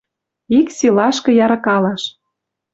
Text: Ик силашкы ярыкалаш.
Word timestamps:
Ик 0.57 0.67
силашкы 0.77 1.31
ярыкалаш. 1.45 2.03